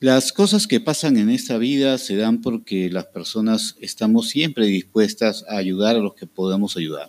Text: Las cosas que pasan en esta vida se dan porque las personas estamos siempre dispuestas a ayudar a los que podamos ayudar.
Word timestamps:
Las 0.00 0.32
cosas 0.32 0.68
que 0.68 0.80
pasan 0.80 1.16
en 1.16 1.28
esta 1.28 1.56
vida 1.58 1.98
se 1.98 2.16
dan 2.16 2.40
porque 2.40 2.88
las 2.90 3.06
personas 3.06 3.76
estamos 3.80 4.28
siempre 4.28 4.66
dispuestas 4.66 5.44
a 5.48 5.56
ayudar 5.56 5.96
a 5.96 6.00
los 6.00 6.14
que 6.14 6.26
podamos 6.26 6.76
ayudar. 6.76 7.06